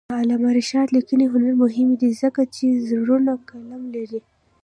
[0.09, 4.19] د علامه رشاد لیکنی هنر مهم دی ځکه چې زړور قلم لري.